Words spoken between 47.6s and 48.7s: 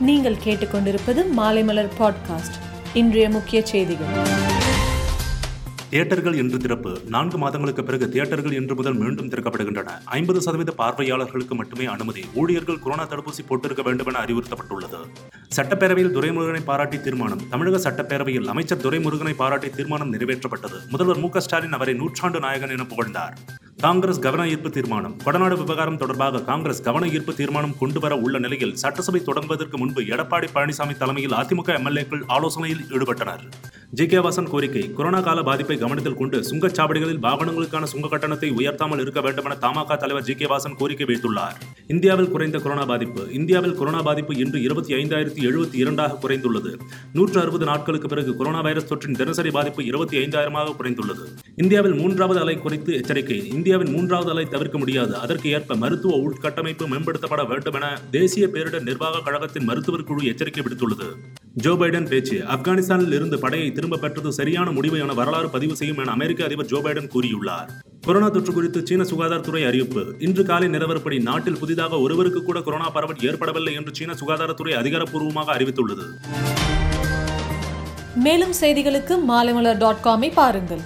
நாட்களுக்கு பிறகு கொரோனா